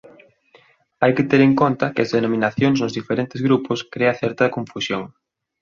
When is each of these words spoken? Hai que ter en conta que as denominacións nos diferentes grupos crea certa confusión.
Hai 1.01 1.11
que 1.17 1.27
ter 1.29 1.41
en 1.47 1.53
conta 1.61 1.91
que 1.93 2.03
as 2.05 2.13
denominacións 2.17 2.77
nos 2.79 2.95
diferentes 2.99 3.41
grupos 3.47 3.79
crea 3.93 4.17
certa 4.21 4.53
confusión. 4.55 5.03